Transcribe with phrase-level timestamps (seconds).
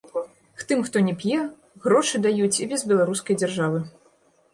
[0.69, 1.37] Тым, хто не п'е,
[1.83, 3.83] грошы даюць і без беларускай дзяржавы.